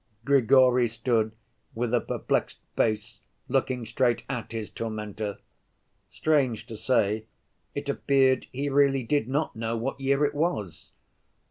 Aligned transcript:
Grigory 0.25 0.87
stood 0.87 1.31
with 1.75 1.93
a 1.93 1.99
perplexed 2.01 2.57
face, 2.75 3.21
looking 3.47 3.85
straight 3.85 4.23
at 4.27 4.51
his 4.51 4.71
tormentor. 4.71 5.37
Strange 6.11 6.65
to 6.65 6.75
say, 6.75 7.25
it 7.75 7.87
appeared 7.87 8.47
he 8.51 8.67
really 8.67 9.03
did 9.03 9.27
not 9.27 9.55
know 9.55 9.77
what 9.77 9.99
year 10.01 10.25
it 10.25 10.33
was. 10.33 10.89